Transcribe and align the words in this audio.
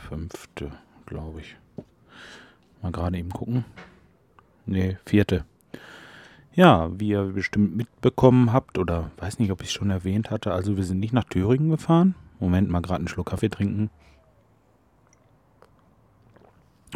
fünfte, 0.08 0.72
glaube 1.06 1.40
ich. 1.40 1.56
Mal 2.82 2.92
gerade 2.92 3.16
eben 3.16 3.30
gucken. 3.30 3.64
Nee, 4.66 4.98
vierte. 5.06 5.46
Ja, 6.54 6.90
wie 7.00 7.08
ihr 7.08 7.24
bestimmt 7.24 7.74
mitbekommen 7.76 8.52
habt, 8.52 8.76
oder 8.76 9.10
weiß 9.16 9.38
nicht, 9.38 9.50
ob 9.50 9.62
ich 9.62 9.68
es 9.68 9.72
schon 9.72 9.88
erwähnt 9.88 10.30
hatte, 10.30 10.52
also 10.52 10.76
wir 10.76 10.84
sind 10.84 11.00
nicht 11.00 11.14
nach 11.14 11.24
Thüringen 11.24 11.70
gefahren. 11.70 12.14
Moment, 12.40 12.68
mal 12.68 12.82
gerade 12.82 12.98
einen 12.98 13.08
Schluck 13.08 13.30
Kaffee 13.30 13.48
trinken. 13.48 13.90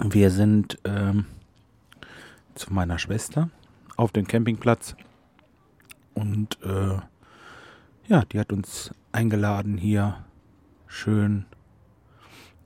Wir 0.03 0.31
sind 0.31 0.79
ähm, 0.85 1.25
zu 2.55 2.73
meiner 2.73 2.99
Schwester 2.99 3.49
auf 3.97 4.13
den 4.13 4.27
Campingplatz 4.27 4.95
und 6.13 6.59
äh, 6.63 6.99
ja, 8.07 8.25
die 8.31 8.39
hat 8.39 8.53
uns 8.53 8.95
eingeladen, 9.13 9.79
hier 9.79 10.25
schön 10.87 11.47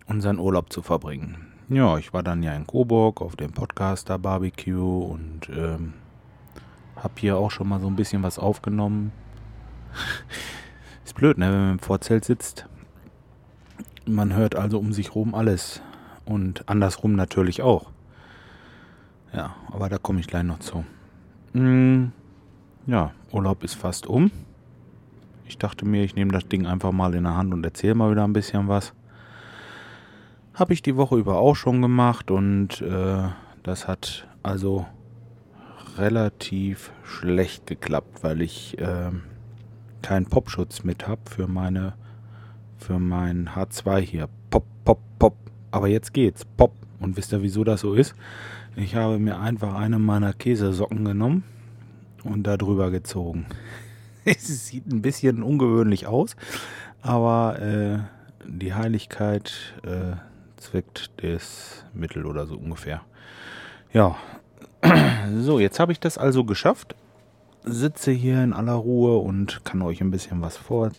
unseren 0.07 0.41
Urlaub 0.41 0.73
zu 0.73 0.83
verbringen. 0.83 1.47
Ja, 1.69 1.99
ich 1.99 2.13
war 2.13 2.25
dann 2.25 2.43
ja 2.43 2.53
in 2.53 2.67
Coburg 2.67 3.23
auf 3.23 3.37
dem 3.37 3.53
Podcaster 3.53 4.19
Barbecue 4.19 5.05
und 5.05 5.49
ähm, 5.51 5.93
hab 6.97 7.17
hier 7.21 7.37
auch 7.37 7.53
schon 7.53 7.69
mal 7.69 7.79
so 7.79 7.87
ein 7.87 7.97
bisschen 7.97 8.25
was 8.25 8.41
aufgenommen. 8.41 9.13
Ist 11.05 11.15
blöd, 11.15 11.39
ne, 11.39 11.47
wenn 11.47 11.61
man 11.61 11.73
im 11.73 11.79
Vorzelt 11.79 12.25
sitzt. 12.25 12.67
Man 14.05 14.35
hört 14.35 14.57
also 14.57 14.81
um 14.81 14.93
sich 14.93 15.15
rum 15.15 15.35
alles. 15.35 15.81
Und 16.25 16.69
andersrum 16.69 17.15
natürlich 17.15 17.63
auch. 17.63 17.91
Ja, 19.33 19.55
aber 19.71 19.89
da 19.89 19.99
komme 19.99 20.21
ich 20.21 20.27
gleich 20.27 20.45
noch 20.45 20.59
zu. 20.59 20.85
Hm, 21.53 22.13
ja, 22.87 23.13
Urlaub 23.33 23.65
ist 23.65 23.75
fast 23.75 24.07
um. 24.07 24.31
Ich 25.47 25.59
dachte 25.59 25.85
mir, 25.85 26.05
ich 26.05 26.15
nehme 26.15 26.33
das 26.33 26.47
Ding 26.47 26.67
einfach 26.67 26.93
mal 26.93 27.15
in 27.15 27.25
der 27.25 27.37
Hand 27.37 27.53
und 27.53 27.65
erzähle 27.65 27.95
mal 27.95 28.11
wieder 28.11 28.25
ein 28.25 28.33
bisschen 28.33 28.69
was. 28.69 28.93
Habe 30.55 30.73
ich 30.73 30.83
die 30.83 30.97
Woche 30.97 31.17
über 31.17 31.39
auch 31.39 31.57
schon 31.57 31.83
gemacht 31.83 32.31
und 32.31 32.81
äh, 32.83 33.29
das 33.63 33.89
hat 33.89 34.29
also 34.43 34.87
relativ 35.97 36.93
schlecht 37.05 37.67
geklappt, 37.67 38.23
weil 38.23 38.43
ich 38.43 38.79
äh, 38.79 39.11
keinen 40.03 40.27
Popschutz 40.27 40.85
mit 40.85 41.09
habe 41.09 41.23
für 41.29 41.47
meine 41.47 41.95
für 42.79 42.99
mein 42.99 43.51
H2 43.51 43.99
hier. 43.99 44.29
Pop, 44.49 44.65
pop, 44.85 45.01
pop. 45.19 45.50
Aber 45.71 45.89
jetzt 45.89 46.13
geht's. 46.13 46.45
Pop. 46.45 46.73
Und 46.99 47.17
wisst 47.17 47.33
ihr, 47.33 47.43
wieso 47.43 47.65
das 47.65 47.81
so 47.81 47.95
ist? 47.95 48.15
Ich 48.77 48.95
habe 48.95 49.19
mir 49.19 49.39
einfach 49.39 49.75
eine 49.75 49.99
meiner 49.99 50.33
Käsesocken 50.33 51.05
genommen 51.05 51.45
und 52.25 52.47
da 52.47 52.57
drüber 52.57 52.91
gezogen. 52.91 53.47
es 54.25 54.67
sieht 54.67 54.87
ein 54.87 55.03
bisschen 55.03 55.43
ungewöhnlich 55.43 56.07
aus, 56.07 56.37
aber 57.03 57.61
äh, 57.61 57.99
die 58.47 58.75
Heiligkeit 58.75 59.75
äh, 59.83 60.17
zweckt 60.57 61.11
das 61.23 61.85
Mittel 61.95 62.27
oder 62.27 62.47
so 62.47 62.57
ungefähr. 62.57 63.03
Ja, 63.93 64.17
so, 65.41 65.59
jetzt 65.59 65.81
habe 65.81 65.93
ich 65.93 66.01
das 66.01 66.19
also 66.19 66.45
geschafft. 66.45 66.95
Sitze 67.65 68.11
hier 68.11 68.43
in 68.43 68.53
aller 68.53 68.75
Ruhe 68.75 69.19
und 69.19 69.65
kann 69.65 69.83
euch 69.83 70.01
ein 70.01 70.11
bisschen 70.11 70.41
was 70.41 70.57
vor 70.57 70.93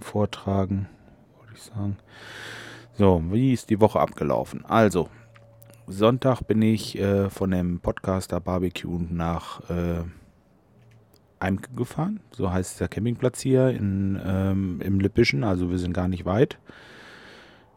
vortragen, 0.00 0.86
ich 1.58 1.64
sagen. 1.64 1.96
So, 2.94 3.22
wie 3.30 3.52
ist 3.52 3.70
die 3.70 3.80
Woche 3.80 4.00
abgelaufen? 4.00 4.64
Also, 4.64 5.08
Sonntag 5.86 6.42
bin 6.42 6.62
ich 6.62 6.98
äh, 6.98 7.30
von 7.30 7.50
dem 7.50 7.80
Podcaster 7.80 8.40
Barbecue 8.40 9.00
nach 9.10 9.68
äh, 9.70 10.02
Eimke 11.40 11.70
gefahren. 11.74 12.20
So 12.30 12.52
heißt 12.52 12.80
der 12.80 12.88
Campingplatz 12.88 13.40
hier 13.40 13.70
in, 13.70 14.20
ähm, 14.24 14.80
im 14.82 15.00
Lippischen. 15.00 15.44
Also 15.44 15.70
wir 15.70 15.78
sind 15.78 15.92
gar 15.92 16.08
nicht 16.08 16.24
weit. 16.24 16.58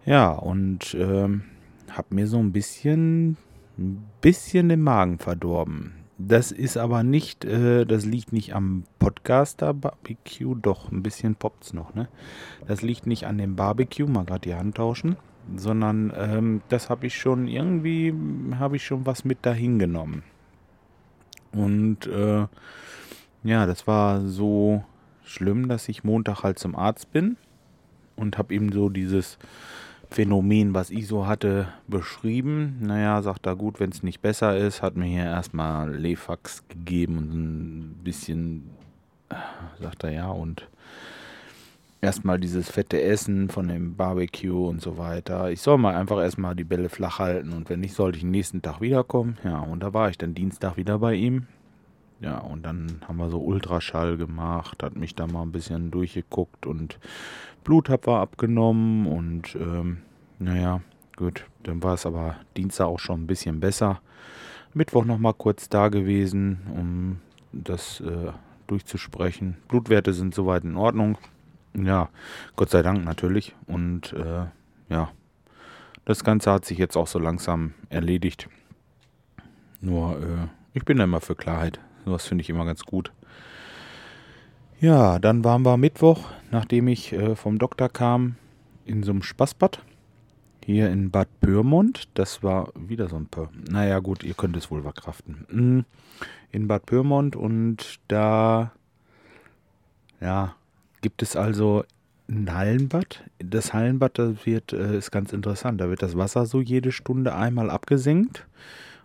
Ja, 0.06 0.31
und 0.31 0.96
ähm, 0.96 1.44
habe 1.92 2.16
mir 2.16 2.28
so 2.28 2.40
ein 2.40 2.52
bisschen, 2.52 3.38
ein 3.78 4.03
bisschen 4.19 4.69
den 4.69 4.81
Magen 4.81 5.19
verdorben. 5.19 5.94
Das 6.28 6.52
ist 6.52 6.78
aber 6.78 7.04
nicht, 7.04 7.46
äh, 7.46 7.86
das 7.86 8.06
liegt 8.06 8.32
nicht 8.34 8.54
am 8.54 8.84
Podcaster 9.00 9.74
Barbecue, 9.74 10.56
doch 10.56 10.92
ein 10.92 11.02
bisschen 11.02 11.36
poppt's 11.36 11.74
noch, 11.74 11.96
ne? 11.96 12.09
Das 12.68 12.82
liegt 12.82 13.08
nicht 13.08 13.26
an 13.26 13.38
dem 13.38 13.56
Barbecue, 13.56 14.08
mal 14.08 14.26
gerade 14.26 14.42
die 14.42 14.54
Hand 14.54 14.76
tauschen, 14.76 15.16
sondern 15.56 16.14
ähm, 16.16 16.62
das 16.70 16.90
habe 16.90 17.08
ich 17.08 17.18
schon 17.18 17.48
irgendwie, 17.48 18.14
habe 18.60 18.76
ich 18.76 18.86
schon 18.86 19.06
was 19.06 19.26
mit 19.26 19.46
dahin 19.46 19.80
genommen. 19.80 20.24
Und 21.54 22.08
äh, 22.08 22.46
ja, 23.44 23.66
das 23.66 23.88
war 23.88 24.22
so 24.22 24.84
schlimm, 25.24 25.70
dass 25.70 25.90
ich 25.90 26.04
Montag 26.04 26.44
halt 26.44 26.60
zum 26.60 26.76
Arzt 26.76 27.12
bin 27.12 27.38
und 28.16 28.38
habe 28.38 28.54
ihm 28.54 28.72
so 28.72 28.90
dieses 28.90 29.40
Phänomen, 30.12 30.74
was 30.74 30.90
ich 30.90 31.08
so 31.08 31.26
hatte, 31.26 31.70
beschrieben. 31.88 32.78
Naja, 32.82 33.22
sagt 33.22 33.46
er 33.46 33.56
gut, 33.56 33.80
wenn 33.80 33.92
es 33.92 34.04
nicht 34.04 34.22
besser 34.22 34.58
ist, 34.58 34.82
hat 34.82 34.98
mir 34.98 35.06
hier 35.06 35.24
erstmal 35.24 35.90
Lefax 35.90 36.68
gegeben 36.68 37.18
und 37.18 37.34
ein 37.34 37.96
bisschen, 38.04 38.70
sagt 39.80 40.04
er 40.04 40.12
ja, 40.12 40.30
und 40.30 40.68
erstmal 42.02 42.40
dieses 42.40 42.70
fette 42.70 43.02
Essen 43.02 43.48
von 43.48 43.70
dem 43.70 43.96
Barbecue 43.96 44.68
und 44.68 44.82
so 44.82 44.98
weiter. 44.98 45.50
Ich 45.50 45.62
soll 45.62 45.78
mal 45.78 45.96
einfach 45.96 46.20
erstmal 46.20 46.56
die 46.56 46.66
Bälle 46.66 46.90
flach 46.90 47.20
halten 47.20 47.54
und 47.54 47.70
wenn 47.70 47.80
nicht, 47.80 47.94
sollte 47.94 48.18
ich 48.18 48.26
nächsten 48.26 48.62
Tag 48.62 48.82
wiederkommen. 48.82 49.38
Ja, 49.46 49.60
und 49.60 49.82
da 49.82 49.94
war 49.94 50.10
ich 50.10 50.18
dann 50.18 50.34
Dienstag 50.34 50.76
wieder 50.76 51.00
bei 51.00 51.14
ihm. 51.14 51.48
Ja, 52.22 52.38
und 52.38 52.64
dann 52.64 53.02
haben 53.08 53.18
wir 53.18 53.30
so 53.30 53.40
Ultraschall 53.40 54.16
gemacht, 54.16 54.84
hat 54.84 54.96
mich 54.96 55.16
da 55.16 55.26
mal 55.26 55.42
ein 55.42 55.52
bisschen 55.52 55.90
durchgeguckt 55.90 56.68
und 56.68 57.00
Blut 57.64 57.90
hab 57.90 58.06
wir 58.06 58.20
abgenommen 58.20 59.08
und 59.08 59.56
ähm, 59.56 59.98
naja, 60.38 60.81
gut, 61.16 61.46
dann 61.64 61.81
war 61.81 61.96
es 61.96 62.06
aber 62.06 62.36
Dienstag 62.56 62.86
auch 62.86 63.00
schon 63.00 63.24
ein 63.24 63.28
bisschen 63.28 63.60
besser. 63.60 64.02
Mittwoch 64.76 65.04
nochmal 65.04 65.34
kurz 65.34 65.68
da 65.68 65.90
gewesen, 65.90 66.60
um 66.76 67.20
das 67.52 68.00
äh, 68.02 68.31
durchzusprechen. 68.68 69.58
Blutwerte 69.68 70.14
sind 70.14 70.36
soweit 70.36 70.64
in 70.64 70.78
Ordnung. 70.78 71.18
Ja, 71.74 72.10
Gott 72.56 72.70
sei 72.70 72.84
Dank 72.84 73.04
natürlich. 73.04 73.56
Und 73.66 74.14
äh, 74.14 74.46
ja, 74.90 75.10
das 76.06 76.24
Ganze 76.24 76.52
hat 76.52 76.66
sich 76.66 76.78
jetzt 76.78 76.96
auch 76.96 77.08
so 77.08 77.20
langsam 77.20 77.74
erledigt. 77.90 78.48
Nur, 79.81 80.22
äh, 80.22 80.48
ich 80.74 80.86
bin 80.86 80.98
da 80.98 81.04
immer 81.04 81.20
für 81.20 81.36
Klarheit. 81.36 81.80
Sowas 82.06 82.25
finde 82.25 82.41
ich 82.41 82.50
immer 82.50 82.66
ganz 82.66 82.84
gut. 82.84 83.12
Ja, 84.79 85.19
dann 85.19 85.44
waren 85.44 85.63
wir 85.63 85.78
Mittwoch, 85.78 86.29
nachdem 86.50 86.88
ich 86.88 87.13
äh, 87.13 87.35
vom 87.35 87.59
Doktor 87.59 87.89
kam, 87.89 88.35
in 88.85 89.03
so 89.03 89.12
einem 89.12 89.22
Spaßbad. 89.22 89.84
Hier 90.66 90.89
in 90.89 91.12
Bad 91.12 91.28
Pyrmont. 91.39 92.09
Das 92.16 92.44
war 92.44 92.72
wieder 92.75 93.07
so 93.07 93.16
ein 93.16 93.28
paar. 93.28 93.50
Naja, 93.69 94.00
gut, 94.00 94.23
ihr 94.23 94.34
könnt 94.34 94.57
es 94.57 94.72
wohl 94.72 94.84
verkraften. 94.84 95.45
Mm, 95.50 95.79
in 96.51 96.67
Bad 96.67 96.85
Pyrmont 96.85 97.35
und 97.35 98.00
da, 98.07 98.72
ja, 100.19 100.56
gibt 101.01 101.22
es 101.22 101.35
also 101.35 101.83
ein 102.29 102.53
Hallenbad. 102.53 103.23
Das 103.39 103.73
Hallenbad, 103.73 104.18
das 104.18 104.45
wird, 104.45 104.73
äh, 104.73 104.97
ist 104.97 105.12
ganz 105.12 105.33
interessant. 105.33 105.81
Da 105.81 105.89
wird 105.89 106.01
das 106.01 106.18
Wasser 106.18 106.45
so 106.45 106.62
jede 106.62 106.91
Stunde 106.91 107.35
einmal 107.35 107.69
abgesenkt. 107.69 108.47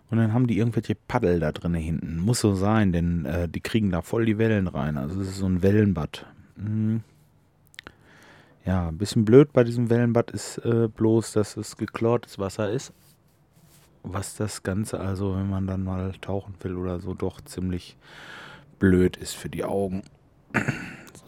Und 0.09 0.17
dann 0.17 0.33
haben 0.33 0.47
die 0.47 0.57
irgendwelche 0.57 0.95
Paddel 0.95 1.39
da 1.39 1.51
drin 1.51 1.73
hinten. 1.73 2.17
Muss 2.17 2.39
so 2.39 2.55
sein, 2.55 2.93
denn 2.93 3.25
äh, 3.25 3.49
die 3.49 3.59
kriegen 3.59 3.91
da 3.91 4.01
voll 4.01 4.25
die 4.25 4.37
Wellen 4.37 4.67
rein. 4.67 4.97
Also 4.97 5.21
es 5.21 5.29
ist 5.29 5.37
so 5.37 5.47
ein 5.47 5.61
Wellenbad. 5.61 6.25
Mhm. 6.55 7.03
Ja, 8.65 8.87
ein 8.87 8.97
bisschen 8.97 9.25
blöd 9.25 9.53
bei 9.53 9.63
diesem 9.63 9.89
Wellenbad 9.89 10.31
ist 10.31 10.59
äh, 10.59 10.87
bloß, 10.87 11.33
dass 11.33 11.57
es 11.57 11.77
geklortes 11.77 12.39
Wasser 12.39 12.69
ist. 12.71 12.93
Was 14.03 14.35
das 14.35 14.63
Ganze 14.63 14.99
also, 14.99 15.35
wenn 15.35 15.49
man 15.49 15.67
dann 15.67 15.83
mal 15.83 16.13
tauchen 16.21 16.53
will 16.61 16.75
oder 16.75 16.99
so, 16.99 17.13
doch 17.13 17.41
ziemlich 17.41 17.97
blöd 18.79 19.17
ist 19.17 19.35
für 19.35 19.49
die 19.49 19.63
Augen. 19.63 20.03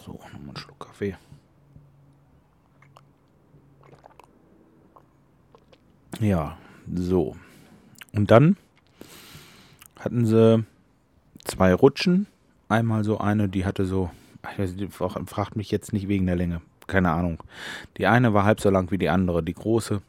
So, 0.05 0.13
nochmal 0.13 0.39
einen 0.47 0.57
Schluck 0.57 0.79
Kaffee. 0.79 1.17
Ja, 6.19 6.57
so. 6.93 7.35
Und 8.13 8.31
dann 8.31 8.55
hatten 9.99 10.25
sie 10.25 10.65
zwei 11.43 11.73
Rutschen. 11.73 12.27
Einmal 12.67 13.03
so 13.03 13.17
eine, 13.17 13.49
die 13.49 13.65
hatte 13.65 13.85
so, 13.85 14.09
fragt 14.91 15.55
mich 15.55 15.71
jetzt 15.71 15.93
nicht 15.93 16.07
wegen 16.07 16.25
der 16.25 16.35
Länge, 16.35 16.61
keine 16.87 17.11
Ahnung. 17.11 17.43
Die 17.97 18.07
eine 18.07 18.33
war 18.33 18.45
halb 18.45 18.61
so 18.61 18.69
lang 18.69 18.91
wie 18.91 18.97
die 18.97 19.09
andere. 19.09 19.43
Die 19.43 19.53
große 19.53 20.01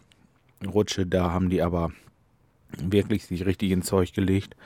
Rutsche, 0.67 1.07
da 1.07 1.33
haben 1.33 1.49
die 1.49 1.63
aber 1.63 1.91
wirklich 2.77 3.27
sich 3.27 3.47
richtig 3.47 3.71
ins 3.71 3.87
Zeug 3.87 4.13
gelegt. 4.13 4.57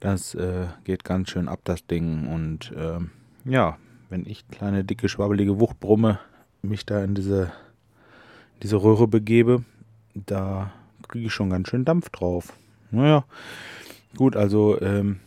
Das 0.00 0.34
äh, 0.34 0.66
geht 0.84 1.04
ganz 1.04 1.30
schön 1.30 1.48
ab, 1.48 1.60
das 1.64 1.86
Ding. 1.86 2.28
Und 2.28 2.72
äh, 2.72 2.98
ja, 3.50 3.78
wenn 4.10 4.26
ich 4.26 4.46
kleine, 4.48 4.84
dicke, 4.84 5.08
schwabbelige 5.08 5.58
Wuchtbrumme 5.58 6.20
mich 6.62 6.84
da 6.86 7.02
in 7.02 7.14
diese 7.14 7.52
diese 8.62 8.76
Röhre 8.76 9.08
begebe, 9.08 9.64
da 10.14 10.72
kriege 11.08 11.26
ich 11.26 11.32
schon 11.32 11.50
ganz 11.50 11.68
schön 11.68 11.84
Dampf 11.84 12.10
drauf. 12.10 12.52
Naja, 12.90 13.24
gut, 14.16 14.36
also 14.36 14.80
ähm, 14.80 15.20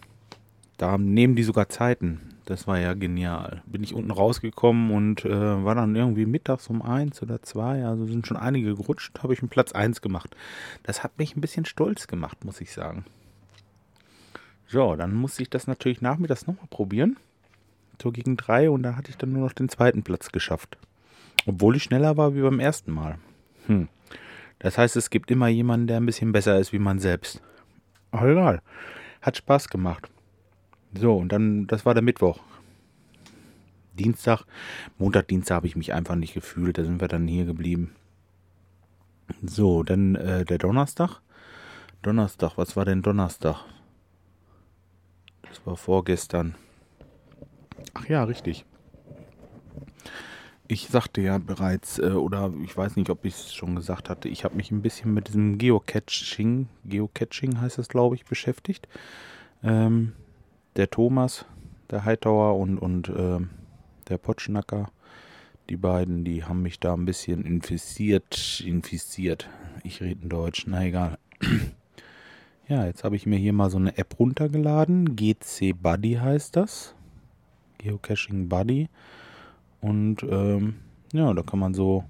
da 0.77 0.97
nehmen 0.97 1.35
die 1.35 1.43
sogar 1.43 1.69
Zeiten. 1.69 2.35
Das 2.45 2.67
war 2.67 2.79
ja 2.79 2.93
genial. 2.93 3.63
Bin 3.65 3.83
ich 3.83 3.95
unten 3.95 4.11
rausgekommen 4.11 4.91
und 4.91 5.25
äh, 5.25 5.63
war 5.63 5.73
dann 5.73 5.95
irgendwie 5.95 6.27
mittags 6.27 6.67
um 6.67 6.83
eins 6.83 7.21
oder 7.23 7.41
zwei, 7.41 7.83
also 7.83 8.05
sind 8.05 8.27
schon 8.27 8.37
einige 8.37 8.75
gerutscht, 8.75 9.23
habe 9.23 9.33
ich 9.33 9.41
einen 9.41 9.49
Platz 9.49 9.71
eins 9.71 10.01
gemacht. 10.01 10.35
Das 10.83 11.03
hat 11.03 11.17
mich 11.17 11.35
ein 11.35 11.41
bisschen 11.41 11.65
stolz 11.65 12.05
gemacht, 12.05 12.45
muss 12.45 12.61
ich 12.61 12.71
sagen. 12.71 13.05
So, 14.67 14.95
dann 14.95 15.15
musste 15.15 15.41
ich 15.41 15.49
das 15.49 15.65
natürlich 15.67 16.01
nachmittags 16.01 16.45
nochmal 16.45 16.67
probieren. 16.69 17.17
So 18.01 18.11
gegen 18.11 18.37
drei 18.37 18.69
und 18.69 18.83
da 18.83 18.95
hatte 18.95 19.09
ich 19.09 19.17
dann 19.17 19.33
nur 19.33 19.43
noch 19.43 19.53
den 19.53 19.69
zweiten 19.69 20.03
Platz 20.03 20.31
geschafft. 20.31 20.77
Obwohl 21.47 21.75
ich 21.75 21.83
schneller 21.83 22.17
war 22.17 22.35
wie 22.35 22.41
beim 22.41 22.59
ersten 22.59 22.91
Mal. 22.91 23.17
Hm. 23.67 23.87
Das 24.59 24.77
heißt, 24.77 24.95
es 24.95 25.09
gibt 25.09 25.31
immer 25.31 25.47
jemanden, 25.47 25.87
der 25.87 25.97
ein 25.97 26.05
bisschen 26.05 26.31
besser 26.31 26.59
ist 26.59 26.73
wie 26.73 26.79
man 26.79 26.99
selbst. 26.99 27.41
Aber 28.15 28.29
egal. 28.29 28.61
Hat 29.21 29.35
Spaß 29.35 29.67
gemacht. 29.67 30.09
So, 30.97 31.17
und 31.17 31.29
dann, 31.33 31.67
das 31.67 31.85
war 31.85 31.93
der 31.93 32.03
Mittwoch. 32.03 32.39
Dienstag, 33.93 34.45
Montag, 34.97 35.27
Dienstag 35.27 35.55
habe 35.55 35.67
ich 35.67 35.75
mich 35.75 35.93
einfach 35.93 36.15
nicht 36.15 36.33
gefühlt. 36.33 36.77
Da 36.77 36.85
sind 36.85 37.01
wir 37.01 37.09
dann 37.09 37.27
hier 37.27 37.43
geblieben. 37.43 37.93
So, 39.41 39.83
dann 39.83 40.15
äh, 40.15 40.45
der 40.45 40.59
Donnerstag. 40.59 41.19
Donnerstag, 42.03 42.57
was 42.57 42.77
war 42.77 42.85
denn 42.85 43.01
Donnerstag? 43.01 43.65
Das 45.41 45.65
war 45.65 45.75
vorgestern. 45.75 46.55
Ach 47.93 48.07
ja, 48.07 48.23
richtig. 48.23 48.65
Ich 50.67 50.87
sagte 50.87 51.21
ja 51.21 51.37
bereits, 51.37 51.99
äh, 51.99 52.11
oder 52.11 52.51
ich 52.63 52.75
weiß 52.75 52.95
nicht, 52.95 53.09
ob 53.09 53.23
ich 53.23 53.35
es 53.35 53.53
schon 53.53 53.75
gesagt 53.75 54.09
hatte, 54.09 54.29
ich 54.29 54.43
habe 54.43 54.55
mich 54.55 54.71
ein 54.71 54.81
bisschen 54.81 55.13
mit 55.13 55.27
diesem 55.27 55.57
Geocaching, 55.57 56.67
Geocaching 56.85 57.61
heißt 57.61 57.77
es, 57.77 57.87
glaube 57.87 58.15
ich, 58.15 58.25
beschäftigt. 58.25 58.87
Ähm, 59.63 60.13
der 60.75 60.89
Thomas, 60.89 61.45
der 61.91 62.03
Hightower 62.03 62.57
und, 62.57 62.79
und 62.79 63.09
äh, 63.09 63.39
der 64.09 64.17
Potschnacker, 64.17 64.89
die 65.69 65.77
beiden, 65.77 66.23
die 66.23 66.43
haben 66.43 66.61
mich 66.63 66.79
da 66.79 66.93
ein 66.93 67.05
bisschen 67.05 67.45
infiziert, 67.45 68.63
infiziert. 68.65 69.49
Ich 69.83 70.01
rede 70.01 70.21
in 70.23 70.29
Deutsch, 70.29 70.65
na 70.67 70.83
egal. 70.85 71.17
Ja, 72.67 72.87
jetzt 72.87 73.03
habe 73.03 73.15
ich 73.15 73.27
mir 73.27 73.37
hier 73.37 73.53
mal 73.53 73.69
so 73.69 73.77
eine 73.77 73.95
App 73.99 74.17
runtergeladen. 74.17 75.15
GC 75.15 75.75
Buddy 75.79 76.13
heißt 76.13 76.55
das. 76.55 76.95
Geocaching 77.77 78.49
Buddy. 78.49 78.89
Und 79.85 80.23
ähm, 80.23 80.77
ja, 81.13 81.31
da 81.31 81.43
kann 81.43 81.59
man 81.59 81.75
so 81.75 82.05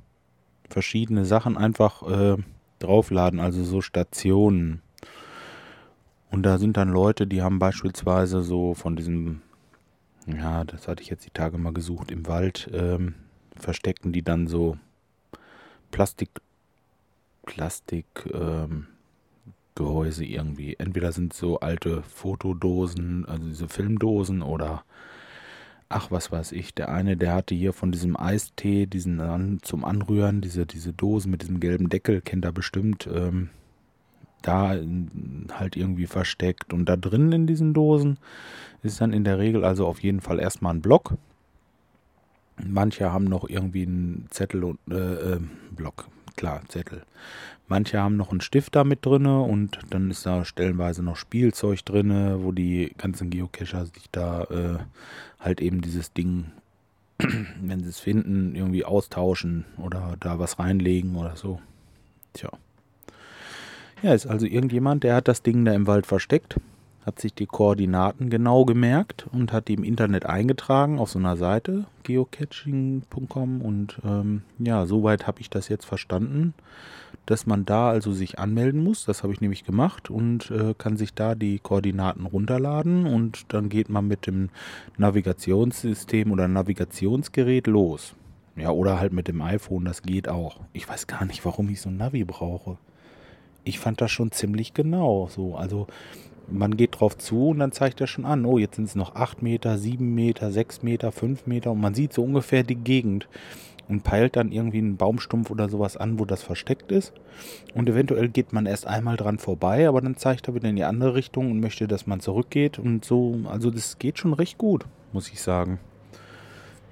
verschiedene 0.70 1.26
Sachen 1.26 1.58
einfach 1.58 2.04
äh, 2.04 2.38
draufladen, 2.80 3.42
also 3.42 3.66
so 3.66 3.82
Stationen. 3.82 4.82
Und 6.32 6.44
da 6.44 6.58
sind 6.58 6.78
dann 6.78 6.88
Leute, 6.88 7.28
die 7.28 7.42
haben 7.42 7.60
beispielsweise 7.60 8.44
so 8.44 8.76
von 8.76 8.96
diesem, 8.96 9.42
ja, 10.26 10.64
das 10.64 10.88
hatte 10.88 11.04
ich 11.04 11.10
jetzt 11.10 11.26
die 11.26 11.32
Tage 11.32 11.58
mal 11.58 11.74
gesucht, 11.74 12.12
im 12.12 12.26
Wald 12.28 12.70
ähm, 12.74 13.16
verstecken 13.58 14.14
die 14.14 14.24
dann 14.24 14.48
so 14.48 14.78
Plastik, 15.92 16.30
Plastik, 17.46 18.06
ähm, 18.34 18.88
irgendwie. 19.78 20.78
Entweder 20.80 21.12
sind 21.12 21.34
so 21.34 21.60
alte 21.60 22.04
Fotodosen, 22.04 23.26
also 23.26 23.46
diese 23.50 23.68
Filmdosen 23.68 24.42
oder 24.42 24.86
ach, 25.90 26.12
was 26.12 26.32
weiß 26.32 26.52
ich. 26.52 26.74
Der 26.74 26.90
eine, 26.90 27.18
der 27.18 27.34
hatte 27.34 27.56
hier 27.56 27.74
von 27.74 27.92
diesem 27.92 28.18
Eistee, 28.18 28.86
diesen 28.86 29.20
an, 29.20 29.60
zum 29.62 29.86
Anrühren, 29.86 30.42
diese, 30.42 30.66
diese 30.66 30.94
Dosen 30.94 31.32
mit 31.32 31.42
diesem 31.42 31.60
gelben 31.60 31.90
Deckel, 31.90 32.22
kennt 32.22 32.46
er 32.46 32.52
bestimmt, 32.52 33.08
ähm, 33.12 33.50
da 34.42 34.78
halt 35.52 35.76
irgendwie 35.76 36.08
versteckt. 36.08 36.74
Und 36.74 36.88
da 36.88 36.96
drin 36.96 37.32
in 37.32 37.48
diesen 37.48 37.74
Dosen 37.74 38.18
ist 38.84 39.02
dann 39.02 39.14
in 39.14 39.24
der 39.24 39.40
Regel 39.40 39.64
also 39.66 39.88
auf 39.88 40.02
jeden 40.02 40.22
Fall 40.22 40.40
erstmal 40.40 40.74
ein 40.74 40.82
Block. 40.82 41.16
Manche 42.64 43.12
haben 43.12 43.26
noch 43.26 43.50
irgendwie 43.50 43.84
einen 43.84 44.28
Zettel 44.30 44.64
und 44.64 44.80
äh, 44.90 45.34
äh, 45.34 45.40
Block, 45.72 46.08
klar, 46.36 46.62
Zettel. 46.68 47.04
Manche 47.68 48.00
haben 48.00 48.16
noch 48.16 48.32
einen 48.32 48.42
Stifter 48.42 48.84
mit 48.84 49.06
drinne 49.06 49.42
und 49.42 49.80
dann 49.90 50.12
ist 50.12 50.26
da 50.26 50.46
stellenweise 50.46 51.02
noch 51.02 51.16
Spielzeug 51.16 51.84
drinne, 51.84 52.44
wo 52.44 52.52
die 52.52 52.94
ganzen 52.98 53.32
Geocacher 53.32 53.86
sich 53.86 54.10
da 54.12 54.44
äh, 54.44 54.78
halt 55.40 55.62
eben 55.62 55.82
dieses 55.82 56.14
Ding, 56.14 56.52
wenn 57.18 57.84
sie 57.84 57.90
es 57.90 58.00
finden, 58.00 58.56
irgendwie 58.56 58.86
austauschen 58.86 59.66
oder 59.78 60.16
da 60.20 60.38
was 60.38 60.60
reinlegen 60.60 61.16
oder 61.16 61.36
so. 61.36 61.60
Tja. 62.34 62.52
Ja, 64.04 64.14
ist 64.14 64.28
also 64.28 64.46
irgendjemand, 64.46 65.04
der 65.04 65.16
hat 65.16 65.28
das 65.28 65.42
Ding 65.42 65.66
da 65.66 65.74
im 65.74 65.88
Wald 65.88 66.06
versteckt 66.06 66.58
hat 67.06 67.20
sich 67.20 67.34
die 67.34 67.46
Koordinaten 67.46 68.30
genau 68.30 68.66
gemerkt 68.66 69.28
und 69.32 69.54
hat 69.54 69.68
die 69.68 69.76
im 69.76 69.84
Internet 69.84 70.26
eingetragen 70.26 70.98
auf 70.98 71.12
so 71.12 71.20
einer 71.20 71.38
Seite, 71.38 71.86
geocaching.com. 72.04 73.62
Und 73.62 74.00
ähm, 74.04 74.42
ja, 74.58 74.86
soweit 74.88 75.28
habe 75.28 75.40
ich 75.42 75.52
das 75.52 75.70
jetzt 75.70 75.86
verstanden, 75.86 76.56
dass 77.28 77.46
man 77.46 77.64
da 77.64 77.90
also 77.90 78.12
sich 78.12 78.40
anmelden 78.40 78.84
muss. 78.84 79.06
Das 79.06 79.22
habe 79.22 79.34
ich 79.34 79.42
nämlich 79.42 79.64
gemacht 79.64 80.10
und 80.10 80.50
äh, 80.50 80.74
kann 80.76 80.98
sich 80.98 81.14
da 81.14 81.36
die 81.36 81.60
Koordinaten 81.60 82.26
runterladen 82.26 83.06
und 83.06 83.54
dann 83.54 83.70
geht 83.70 83.90
man 83.90 84.08
mit 84.08 84.26
dem 84.26 84.50
Navigationssystem 84.98 86.32
oder 86.32 86.48
Navigationsgerät 86.48 87.68
los. 87.68 88.16
Ja, 88.56 88.72
oder 88.72 89.00
halt 89.00 89.14
mit 89.14 89.28
dem 89.28 89.42
iPhone, 89.42 89.86
das 89.86 90.02
geht 90.02 90.30
auch. 90.30 90.62
Ich 90.74 90.88
weiß 90.88 91.08
gar 91.08 91.26
nicht, 91.26 91.44
warum 91.46 91.70
ich 91.70 91.82
so 91.82 91.90
ein 91.90 91.98
Navi 91.98 92.24
brauche. 92.24 92.78
Ich 93.64 93.80
fand 93.80 94.00
das 94.00 94.12
schon 94.12 94.32
ziemlich 94.32 94.74
genau 94.74 95.28
so. 95.30 95.56
Also 95.56 95.88
man 96.48 96.78
geht 96.78 97.00
drauf 97.00 97.18
zu 97.18 97.50
und 97.50 97.60
dann 97.60 97.72
zeigt 97.72 98.02
er 98.02 98.08
schon 98.08 98.26
an, 98.26 98.46
oh, 98.46 98.58
jetzt 98.58 98.76
sind 98.76 98.86
es 98.86 98.96
noch 98.96 99.16
8 99.16 99.42
Meter, 99.42 99.78
7 99.78 100.14
Meter, 100.14 100.52
6 100.52 100.84
Meter, 100.84 101.12
5 101.12 101.48
Meter 101.48 101.72
und 101.72 101.82
man 101.82 101.96
sieht 101.96 102.14
so 102.14 102.24
ungefähr 102.24 102.64
die 102.64 102.76
Gegend 102.76 103.28
und 103.88 104.04
peilt 104.04 104.36
dann 104.36 104.52
irgendwie 104.52 104.80
einen 104.80 104.98
Baumstumpf 104.98 105.52
oder 105.52 105.70
sowas 105.70 105.98
an, 105.98 106.20
wo 106.20 106.26
das 106.26 106.42
versteckt 106.42 106.92
ist. 106.92 107.14
Und 107.74 107.88
eventuell 107.88 108.30
geht 108.30 108.54
man 108.54 108.66
erst 108.66 108.88
einmal 108.88 109.18
dran 109.18 109.38
vorbei, 109.38 109.88
aber 109.88 110.02
dann 110.02 110.18
zeigt 110.18 110.48
er 110.48 110.56
wieder 110.56 110.70
in 110.70 110.76
die 110.76 110.84
andere 110.84 111.14
Richtung 111.16 111.52
und 111.52 111.60
möchte, 111.60 111.88
dass 111.88 112.08
man 112.08 112.20
zurückgeht 112.20 112.80
und 112.80 113.06
so. 113.06 113.40
Also 113.46 113.70
das 113.70 114.00
geht 114.00 114.18
schon 114.18 114.34
recht 114.34 114.58
gut, 114.58 114.86
muss 115.14 115.32
ich 115.32 115.42
sagen. 115.42 115.80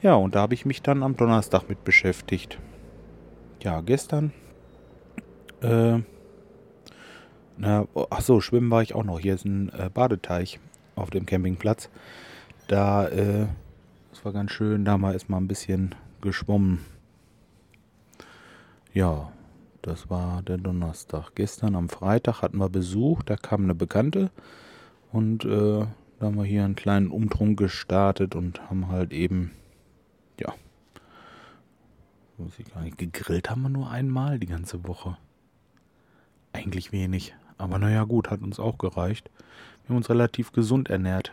Ja, 0.01 0.15
und 0.15 0.35
da 0.35 0.41
habe 0.41 0.53
ich 0.53 0.65
mich 0.65 0.81
dann 0.81 1.01
am 1.01 1.15
Donnerstag 1.15 1.69
mit 1.69 1.83
beschäftigt. 1.83 2.59
Ja, 3.63 3.81
gestern 3.81 4.33
äh, 5.61 5.99
na, 7.57 7.87
ach 8.09 8.21
so, 8.21 8.41
schwimmen 8.41 8.71
war 8.71 8.81
ich 8.81 8.95
auch 8.95 9.03
noch. 9.03 9.19
Hier 9.19 9.35
ist 9.35 9.45
ein 9.45 9.69
äh, 9.69 9.89
Badeteich 9.93 10.59
auf 10.95 11.09
dem 11.09 11.25
Campingplatz. 11.25 11.89
Da, 12.67 13.07
äh, 13.07 13.47
das 14.11 14.25
war 14.25 14.33
ganz 14.33 14.51
schön. 14.51 14.85
Da 14.85 14.97
mal 14.97 15.15
ist 15.15 15.29
mal 15.29 15.37
ein 15.37 15.47
bisschen 15.47 15.95
geschwommen. 16.21 16.79
Ja, 18.93 19.31
das 19.81 20.09
war 20.09 20.41
der 20.41 20.57
Donnerstag. 20.57 21.31
Gestern 21.35 21.75
am 21.75 21.89
Freitag 21.89 22.41
hatten 22.41 22.57
wir 22.57 22.69
Besuch. 22.69 23.23
Da 23.23 23.35
kam 23.35 23.63
eine 23.63 23.75
Bekannte 23.75 24.31
und 25.11 25.45
äh, 25.45 25.85
da 26.19 26.25
haben 26.25 26.37
wir 26.37 26.45
hier 26.45 26.63
einen 26.63 26.75
kleinen 26.75 27.09
Umtrunk 27.09 27.59
gestartet 27.59 28.35
und 28.35 28.69
haben 28.69 28.87
halt 28.87 29.11
eben, 29.11 29.51
ja, 30.39 30.53
muss 32.37 32.57
ich 32.57 32.73
gar 32.73 32.81
nicht, 32.81 32.97
gegrillt 32.97 33.49
haben 33.49 33.63
wir 33.63 33.69
nur 33.69 33.89
einmal 33.89 34.39
die 34.39 34.47
ganze 34.47 34.87
Woche. 34.87 35.17
Eigentlich 36.53 36.91
wenig. 36.91 37.33
Aber 37.57 37.79
naja, 37.79 38.03
gut, 38.03 38.29
hat 38.29 38.41
uns 38.41 38.59
auch 38.59 38.77
gereicht. 38.77 39.29
Wir 39.83 39.89
haben 39.89 39.97
uns 39.97 40.09
relativ 40.09 40.51
gesund 40.51 40.89
ernährt 40.89 41.31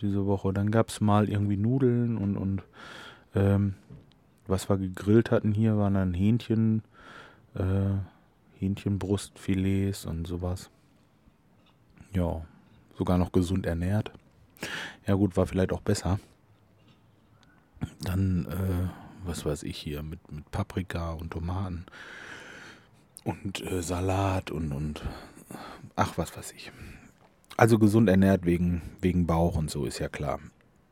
diese 0.00 0.26
Woche. 0.26 0.52
Dann 0.52 0.70
gab 0.70 0.88
es 0.88 1.00
mal 1.00 1.28
irgendwie 1.28 1.56
Nudeln 1.56 2.16
und, 2.16 2.36
und 2.36 2.62
ähm, 3.34 3.74
was 4.46 4.68
wir 4.68 4.76
gegrillt 4.76 5.30
hatten 5.30 5.52
hier, 5.52 5.78
waren 5.78 5.94
dann 5.94 6.14
Hähnchen, 6.14 6.82
äh, 7.54 7.94
Hähnchenbrustfilets 8.58 10.06
und 10.06 10.26
sowas. 10.26 10.70
Ja, 12.12 12.42
sogar 12.96 13.18
noch 13.18 13.32
gesund 13.32 13.66
ernährt. 13.66 14.10
Ja 15.06 15.14
gut, 15.14 15.36
war 15.36 15.46
vielleicht 15.46 15.72
auch 15.72 15.80
besser. 15.80 16.18
Dann, 18.00 18.46
äh, 18.46 19.26
was 19.26 19.44
weiß 19.44 19.62
ich 19.62 19.78
hier, 19.78 20.02
mit, 20.02 20.30
mit 20.30 20.50
Paprika 20.50 21.12
und 21.12 21.30
Tomaten 21.30 21.86
und 23.24 23.60
äh, 23.64 23.82
Salat 23.82 24.50
und, 24.50 24.72
und 24.72 25.02
ach, 25.96 26.18
was 26.18 26.36
weiß 26.36 26.52
ich. 26.52 26.72
Also 27.56 27.78
gesund 27.78 28.08
ernährt 28.08 28.44
wegen, 28.44 28.82
wegen 29.00 29.26
Bauch 29.26 29.56
und 29.56 29.70
so, 29.70 29.84
ist 29.84 29.98
ja 29.98 30.08
klar. 30.08 30.40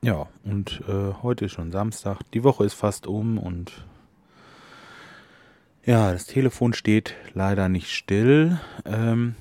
Ja, 0.02 0.28
und 0.44 0.82
äh, 0.88 1.12
heute 1.22 1.46
ist 1.46 1.52
schon 1.52 1.72
Samstag. 1.72 2.20
Die 2.32 2.44
Woche 2.44 2.64
ist 2.64 2.74
fast 2.74 3.06
um 3.06 3.38
und 3.38 3.84
ja, 5.84 6.12
das 6.12 6.26
Telefon 6.26 6.72
steht 6.72 7.14
leider 7.34 7.68
nicht 7.68 7.90
still. 7.90 8.60
Ähm, 8.84 9.34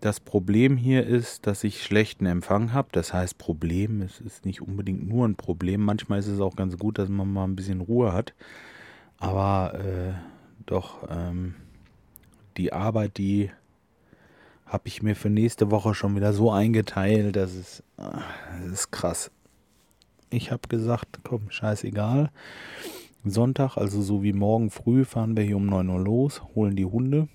das 0.00 0.20
Problem 0.20 0.76
hier 0.76 1.06
ist, 1.06 1.46
dass 1.46 1.64
ich 1.64 1.82
schlechten 1.82 2.26
Empfang 2.26 2.72
habe. 2.72 2.88
Das 2.92 3.12
heißt 3.12 3.38
Problem, 3.38 4.02
es 4.02 4.20
ist 4.20 4.44
nicht 4.44 4.62
unbedingt 4.62 5.08
nur 5.08 5.26
ein 5.26 5.36
Problem. 5.36 5.80
Manchmal 5.80 6.18
ist 6.18 6.28
es 6.28 6.40
auch 6.40 6.54
ganz 6.54 6.78
gut, 6.78 6.98
dass 6.98 7.08
man 7.08 7.32
mal 7.32 7.44
ein 7.44 7.56
bisschen 7.56 7.80
Ruhe 7.80 8.12
hat. 8.12 8.34
Aber 9.18 9.74
äh, 9.74 10.12
doch, 10.66 11.08
ähm, 11.10 11.54
die 12.56 12.72
Arbeit, 12.72 13.18
die 13.18 13.50
habe 14.66 14.88
ich 14.88 15.02
mir 15.02 15.14
für 15.14 15.30
nächste 15.30 15.70
Woche 15.70 15.94
schon 15.94 16.16
wieder 16.16 16.32
so 16.32 16.50
eingeteilt, 16.50 17.36
dass 17.36 17.54
es 17.54 17.82
das 17.96 18.72
ist 18.72 18.90
krass. 18.90 19.30
Ich 20.30 20.50
habe 20.50 20.68
gesagt, 20.68 21.20
komm, 21.22 21.50
scheißegal. 21.50 22.30
Sonntag, 23.24 23.76
also 23.76 24.02
so 24.02 24.22
wie 24.22 24.32
morgen 24.32 24.70
früh, 24.70 25.04
fahren 25.04 25.36
wir 25.36 25.44
hier 25.44 25.56
um 25.56 25.66
9 25.66 25.88
Uhr 25.88 26.00
los, 26.00 26.42
holen 26.54 26.76
die 26.76 26.84
Hunde. 26.84 27.28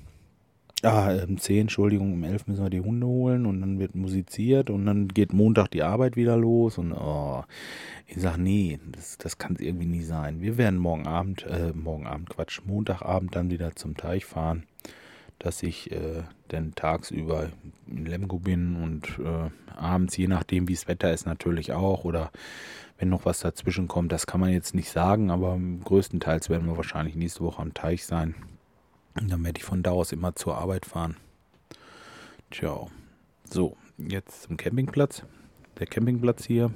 Ah, 0.83 1.13
um 1.27 1.37
10, 1.37 1.61
Entschuldigung, 1.61 2.13
um 2.13 2.23
11 2.23 2.47
müssen 2.47 2.63
wir 2.63 2.69
die 2.69 2.81
Hunde 2.81 3.05
holen 3.05 3.45
und 3.45 3.61
dann 3.61 3.79
wird 3.79 3.93
musiziert 3.93 4.69
und 4.69 4.85
dann 4.85 5.07
geht 5.07 5.31
Montag 5.31 5.69
die 5.69 5.83
Arbeit 5.83 6.15
wieder 6.15 6.35
los 6.37 6.79
und 6.79 6.91
oh, 6.91 7.43
ich 8.07 8.19
sage, 8.19 8.41
nee, 8.41 8.79
das, 8.91 9.17
das 9.19 9.37
kann 9.37 9.53
es 9.53 9.61
irgendwie 9.61 9.85
nie 9.85 10.01
sein. 10.01 10.41
Wir 10.41 10.57
werden 10.57 10.79
morgen 10.79 11.05
Abend, 11.05 11.45
äh, 11.45 11.71
morgen 11.73 12.07
Abend, 12.07 12.29
Quatsch, 12.29 12.61
Montagabend 12.65 13.35
dann 13.35 13.51
wieder 13.51 13.75
zum 13.75 13.95
Teich 13.95 14.25
fahren, 14.25 14.63
dass 15.41 15.63
ich 15.63 15.91
äh, 15.91 16.23
dann 16.49 16.75
tagsüber 16.75 17.49
in 17.87 18.05
Lemgo 18.05 18.37
bin 18.37 18.75
und 18.75 19.19
äh, 19.19 19.49
abends, 19.75 20.15
je 20.15 20.27
nachdem 20.27 20.67
wie 20.67 20.75
das 20.75 20.87
Wetter 20.87 21.11
ist 21.11 21.25
natürlich 21.25 21.73
auch 21.73 22.03
oder 22.03 22.31
wenn 22.99 23.09
noch 23.09 23.25
was 23.25 23.39
dazwischen 23.39 23.87
kommt, 23.87 24.11
das 24.11 24.27
kann 24.27 24.39
man 24.39 24.51
jetzt 24.51 24.75
nicht 24.75 24.91
sagen, 24.91 25.31
aber 25.31 25.59
größtenteils 25.83 26.49
werden 26.49 26.67
wir 26.67 26.77
wahrscheinlich 26.77 27.15
nächste 27.15 27.41
Woche 27.41 27.61
am 27.61 27.73
Teich 27.73 28.05
sein. 28.05 28.35
Und 29.19 29.31
dann 29.31 29.43
werde 29.43 29.57
ich 29.57 29.65
von 29.65 29.81
da 29.81 29.91
aus 29.91 30.11
immer 30.11 30.35
zur 30.35 30.57
Arbeit 30.57 30.85
fahren. 30.85 31.17
Tja. 32.51 32.85
So, 33.49 33.75
jetzt 33.97 34.43
zum 34.43 34.57
Campingplatz. 34.57 35.23
Der 35.79 35.87
Campingplatz 35.87 36.45
hier, 36.45 36.71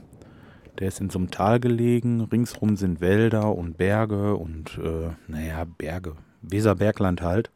der 0.79 0.87
ist 0.87 0.99
in 0.99 1.11
so 1.11 1.19
einem 1.19 1.29
Tal 1.29 1.59
gelegen. 1.59 2.21
Ringsrum 2.21 2.75
sind 2.75 3.01
Wälder 3.01 3.53
und 3.53 3.77
Berge 3.77 4.35
und, 4.35 4.79
äh, 4.79 5.11
naja, 5.27 5.65
Berge. 5.77 6.15
Weserbergland 6.41 7.21
halt. 7.21 7.51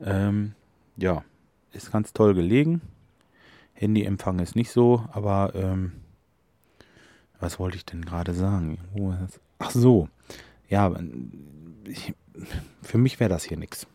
Ähm, 0.00 0.52
ja, 0.96 1.24
ist 1.72 1.92
ganz 1.92 2.12
toll 2.12 2.34
gelegen. 2.34 2.80
Handyempfang 3.74 4.38
ist 4.38 4.54
nicht 4.56 4.70
so, 4.70 5.04
aber 5.12 5.52
ähm, 5.54 5.92
was 7.40 7.58
wollte 7.58 7.76
ich 7.76 7.84
denn 7.84 8.04
gerade 8.04 8.32
sagen? 8.32 8.78
Ach 9.58 9.70
so, 9.70 10.08
ja, 10.68 10.94
ich, 11.86 12.14
für 12.82 12.98
mich 12.98 13.20
wäre 13.20 13.30
das 13.30 13.44
hier 13.44 13.56
nichts. 13.56 13.86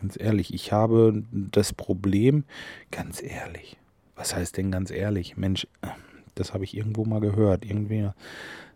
Ganz 0.00 0.18
ehrlich, 0.18 0.52
ich 0.52 0.72
habe 0.72 1.22
das 1.30 1.72
Problem, 1.72 2.44
ganz 2.90 3.22
ehrlich, 3.22 3.76
was 4.16 4.34
heißt 4.34 4.56
denn 4.56 4.70
ganz 4.70 4.90
ehrlich? 4.90 5.36
Mensch, 5.36 5.66
das 6.34 6.52
habe 6.52 6.64
ich 6.64 6.76
irgendwo 6.76 7.04
mal 7.04 7.20
gehört. 7.20 7.64
Irgendwer 7.64 8.14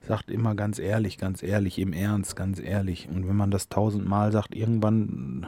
sagt 0.06 0.30
immer 0.30 0.54
ganz 0.54 0.78
ehrlich, 0.78 1.18
ganz 1.18 1.42
ehrlich, 1.42 1.78
im 1.78 1.92
Ernst, 1.92 2.36
ganz 2.36 2.60
ehrlich. 2.60 3.08
Und 3.08 3.28
wenn 3.28 3.36
man 3.36 3.50
das 3.50 3.68
tausendmal 3.68 4.32
sagt, 4.32 4.54
irgendwann, 4.54 5.46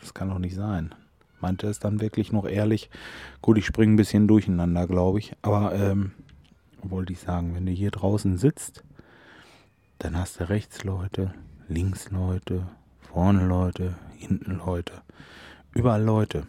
das 0.00 0.14
kann 0.14 0.30
doch 0.30 0.38
nicht 0.38 0.54
sein. 0.54 0.94
Meinte 1.40 1.66
es 1.66 1.78
dann 1.78 2.00
wirklich 2.00 2.32
noch 2.32 2.46
ehrlich? 2.46 2.90
Gut, 3.42 3.58
ich 3.58 3.66
springe 3.66 3.94
ein 3.94 3.96
bisschen 3.96 4.28
durcheinander, 4.28 4.86
glaube 4.86 5.18
ich. 5.18 5.34
Aber 5.42 5.74
ähm, 5.74 6.12
wollte 6.82 7.12
ich 7.12 7.20
sagen, 7.20 7.54
wenn 7.54 7.66
du 7.66 7.72
hier 7.72 7.90
draußen 7.90 8.38
sitzt, 8.38 8.84
dann 9.98 10.18
hast 10.18 10.40
du 10.40 10.48
rechts 10.48 10.84
Leute, 10.84 11.34
links 11.68 12.10
Leute, 12.10 12.66
vorne 13.00 13.46
Leute, 13.46 13.94
hinten 14.16 14.58
Leute, 14.58 15.02
überall 15.74 16.02
Leute. 16.02 16.46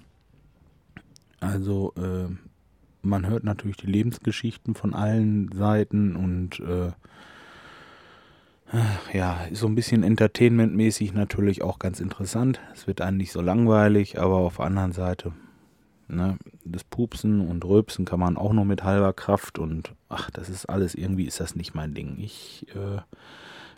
Also 1.40 1.94
äh, 1.98 2.28
man 3.02 3.28
hört 3.28 3.44
natürlich 3.44 3.78
die 3.78 3.88
Lebensgeschichten 3.88 4.76
von 4.76 4.94
allen 4.94 5.52
Seiten 5.52 6.16
und 6.16 6.60
äh, 6.60 6.92
ja, 9.14 9.40
so 9.52 9.68
ein 9.68 9.76
bisschen 9.76 10.04
entertainmentmäßig 10.04 11.14
natürlich 11.14 11.62
auch 11.62 11.80
ganz 11.80 12.00
interessant. 12.00 12.60
Es 12.74 12.88
wird 12.88 13.02
einem 13.02 13.18
nicht 13.18 13.32
so 13.32 13.42
langweilig, 13.42 14.20
aber 14.20 14.38
auf 14.38 14.58
der 14.58 14.66
anderen 14.66 14.92
Seite 14.92 15.34
Ne? 16.08 16.38
Das 16.64 16.84
Pupsen 16.84 17.42
und 17.42 17.66
Rülpsen 17.66 18.06
kann 18.06 18.20
man 18.20 18.38
auch 18.38 18.54
nur 18.54 18.66
mit 18.66 18.84
halber 18.84 19.14
Kraft 19.14 19.58
und 19.58 19.94
ach, 20.08 20.30
das 20.30 20.50
ist 20.50 20.68
alles, 20.68 20.94
irgendwie 20.94 21.26
ist 21.26 21.40
das 21.40 21.56
nicht 21.56 21.74
mein 21.74 21.96
Ding. 21.96 22.18
Ich 22.20 22.68
äh, 22.76 23.02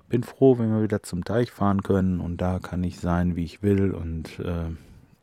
bin 0.10 0.24
froh, 0.24 0.58
wenn 0.58 0.70
wir 0.70 0.84
wieder 0.84 1.03
zum 1.03 1.24
Teich 1.24 1.51
fahren 1.51 1.84
können 1.84 2.20
und 2.20 2.38
da 2.41 2.60
kann 2.60 2.84
ich 2.84 3.00
sein, 3.00 3.36
wie 3.38 3.46
ich 3.46 3.63
will 3.63 3.91
und 3.91 4.39
äh, 4.39 4.65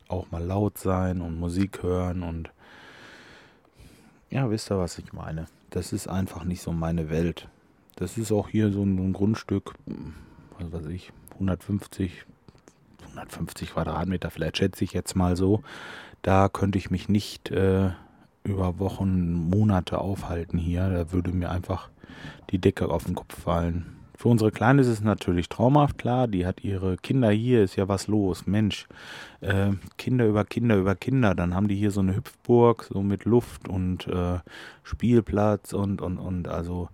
auch 0.07 0.31
mal 0.31 0.43
laut 0.43 0.79
sein 0.79 1.21
und 1.21 1.39
Musik 1.39 1.83
hören 1.83 2.23
und 2.23 2.49
ja, 4.31 4.49
wisst 4.49 4.71
ihr, 4.71 4.79
was 4.79 4.97
ich 4.97 5.13
meine? 5.13 5.45
Das 5.69 5.93
ist 5.93 6.07
einfach 6.07 6.43
nicht 6.43 6.61
so 6.61 6.71
meine 6.71 7.09
Welt. 7.11 7.47
Das 7.95 8.17
ist 8.17 8.31
auch 8.31 8.49
hier 8.49 8.71
so 8.71 8.83
ein, 8.83 8.97
ein 8.97 9.13
Grundstück, 9.13 9.73
was 10.59 10.71
weiß 10.71 10.85
ich, 10.87 11.11
150, 11.33 12.25
150 13.09 13.71
Quadratmeter, 13.71 14.29
vielleicht 14.29 14.57
schätze 14.57 14.83
ich 14.83 14.93
jetzt 14.93 15.15
mal 15.15 15.35
so. 15.35 15.63
Da 16.21 16.49
könnte 16.49 16.77
ich 16.77 16.89
mich 16.89 17.07
nicht 17.07 17.51
äh, 17.51 17.91
über 18.43 18.79
Wochen, 18.79 19.33
Monate 19.33 19.99
aufhalten 19.99 20.57
hier. 20.57 20.89
Da 20.89 21.11
würde 21.11 21.31
mir 21.31 21.51
einfach 21.51 21.89
die 22.49 22.59
Decke 22.59 22.89
auf 22.89 23.05
den 23.05 23.15
Kopf 23.15 23.39
fallen. 23.39 23.95
Für 24.17 24.29
unsere 24.29 24.51
Kleine 24.51 24.81
ist 24.81 24.87
es 24.87 25.01
natürlich 25.01 25.49
traumhaft, 25.49 25.97
klar. 25.97 26.27
Die 26.27 26.45
hat 26.45 26.63
ihre 26.63 26.95
Kinder 26.97 27.29
hier, 27.31 27.63
ist 27.63 27.75
ja 27.75 27.87
was 27.89 28.07
los. 28.07 28.47
Mensch, 28.47 28.87
äh, 29.41 29.71
Kinder 29.97 30.25
über 30.25 30.45
Kinder 30.45 30.77
über 30.77 30.95
Kinder. 30.95 31.35
Dann 31.35 31.53
haben 31.53 31.67
die 31.67 31.75
hier 31.75 31.91
so 31.91 31.99
eine 31.99 32.15
Hüpfburg, 32.15 32.87
so 32.89 33.01
mit 33.01 33.25
Luft 33.25 33.67
und 33.67 34.07
äh, 34.07 34.39
Spielplatz 34.83 35.73
und, 35.73 36.01
und, 36.01 36.17
und. 36.17 36.47
Also, 36.47 36.89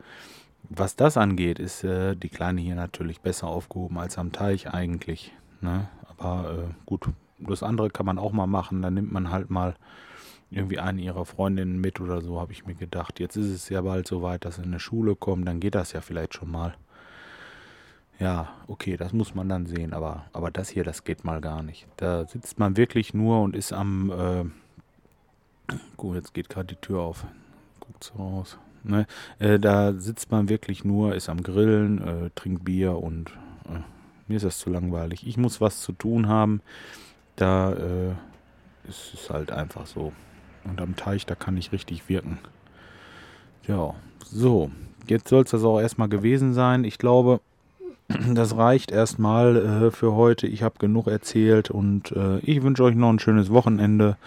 was 0.69 0.95
das 0.95 1.17
angeht, 1.17 1.59
ist 1.59 1.83
äh, 1.83 2.15
die 2.15 2.29
Kleine 2.29 2.61
hier 2.61 2.75
natürlich 2.75 3.21
besser 3.21 3.47
aufgehoben 3.47 3.97
als 3.97 4.17
am 4.17 4.31
Teich 4.31 4.73
eigentlich. 4.73 5.33
Ne? 5.61 5.89
Aber 6.17 6.51
äh, 6.51 6.73
gut, 6.85 7.05
das 7.39 7.63
andere 7.63 7.89
kann 7.89 8.05
man 8.05 8.19
auch 8.19 8.31
mal 8.31 8.47
machen. 8.47 8.81
Dann 8.81 8.93
nimmt 8.93 9.11
man 9.11 9.31
halt 9.31 9.49
mal 9.49 9.75
irgendwie 10.51 10.79
eine 10.79 11.01
ihrer 11.01 11.25
Freundinnen 11.25 11.79
mit 11.79 11.99
oder 12.01 12.21
so, 12.21 12.39
habe 12.39 12.51
ich 12.51 12.65
mir 12.65 12.75
gedacht. 12.75 13.19
Jetzt 13.19 13.37
ist 13.37 13.47
es 13.47 13.69
ja 13.69 13.81
bald 13.81 14.07
so 14.07 14.21
weit, 14.21 14.45
dass 14.45 14.55
sie 14.55 14.61
in 14.61 14.67
eine 14.67 14.79
Schule 14.79 15.15
kommen, 15.15 15.45
dann 15.45 15.59
geht 15.59 15.75
das 15.75 15.93
ja 15.93 16.01
vielleicht 16.01 16.33
schon 16.33 16.51
mal. 16.51 16.75
Ja, 18.19 18.49
okay, 18.67 18.97
das 18.97 19.13
muss 19.13 19.33
man 19.33 19.49
dann 19.49 19.65
sehen, 19.65 19.93
aber, 19.93 20.25
aber 20.33 20.51
das 20.51 20.69
hier, 20.69 20.83
das 20.83 21.05
geht 21.05 21.23
mal 21.23 21.41
gar 21.41 21.63
nicht. 21.63 21.87
Da 21.97 22.27
sitzt 22.27 22.59
man 22.59 22.77
wirklich 22.77 23.13
nur 23.13 23.41
und 23.41 23.55
ist 23.55 23.73
am, 23.73 24.11
äh, 24.11 25.75
gut, 25.97 26.15
jetzt 26.15 26.33
geht 26.33 26.49
gerade 26.49 26.67
die 26.67 26.81
Tür 26.81 26.99
auf. 26.99 27.25
Guckt's 27.79 28.13
raus. 28.19 28.59
Ne? 28.83 29.05
Äh, 29.39 29.59
da 29.59 29.93
sitzt 29.93 30.31
man 30.31 30.49
wirklich 30.49 30.83
nur, 30.83 31.15
ist 31.15 31.29
am 31.29 31.43
Grillen, 31.43 32.01
äh, 32.01 32.29
trinkt 32.35 32.65
Bier 32.65 32.97
und 32.97 33.31
äh, 33.65 33.79
mir 34.27 34.35
ist 34.35 34.45
das 34.45 34.59
zu 34.59 34.69
langweilig. 34.69 35.27
Ich 35.27 35.37
muss 35.37 35.61
was 35.61 35.81
zu 35.81 35.91
tun 35.91 36.27
haben 36.27 36.61
da 37.41 37.73
äh, 37.73 38.89
ist 38.89 39.13
es 39.13 39.29
halt 39.29 39.51
einfach 39.51 39.85
so. 39.85 40.13
Und 40.63 40.79
am 40.79 40.95
Teich, 40.95 41.25
da 41.25 41.35
kann 41.35 41.57
ich 41.57 41.71
richtig 41.71 42.07
wirken. 42.07 42.37
Ja, 43.67 43.95
so. 44.23 44.69
Jetzt 45.07 45.29
soll 45.29 45.43
es 45.43 45.51
das 45.51 45.63
auch 45.63 45.79
erstmal 45.79 46.09
gewesen 46.09 46.53
sein. 46.53 46.83
Ich 46.83 46.99
glaube, 46.99 47.41
das 48.33 48.55
reicht 48.55 48.91
erstmal 48.91 49.55
äh, 49.55 49.91
für 49.91 50.13
heute. 50.13 50.45
Ich 50.45 50.61
habe 50.61 50.77
genug 50.77 51.07
erzählt 51.07 51.71
und 51.71 52.11
äh, 52.11 52.37
ich 52.39 52.61
wünsche 52.61 52.83
euch 52.83 52.95
noch 52.95 53.09
ein 53.09 53.19
schönes 53.19 53.49
Wochenende. 53.49 54.17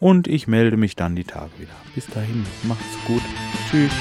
Und 0.00 0.28
ich 0.28 0.46
melde 0.46 0.76
mich 0.76 0.96
dann 0.96 1.16
die 1.16 1.24
Tage 1.24 1.50
wieder. 1.58 1.74
Bis 1.94 2.06
dahin, 2.06 2.46
macht's 2.64 2.84
gut. 3.06 3.22
Tschüss. 3.70 3.92